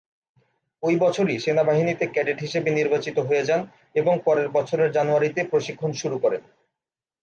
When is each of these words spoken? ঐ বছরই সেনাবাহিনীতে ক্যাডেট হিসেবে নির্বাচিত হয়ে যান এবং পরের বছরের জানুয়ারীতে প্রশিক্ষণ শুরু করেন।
ঐ 0.83 0.91
বছরই 0.99 1.37
সেনাবাহিনীতে 1.39 2.05
ক্যাডেট 2.07 2.39
হিসেবে 2.41 2.69
নির্বাচিত 2.71 3.17
হয়ে 3.19 3.47
যান 3.49 3.61
এবং 3.95 4.13
পরের 4.25 4.47
বছরের 4.49 4.89
জানুয়ারীতে 4.91 5.41
প্রশিক্ষণ 5.43 5.91
শুরু 5.93 6.17
করেন। 6.19 6.41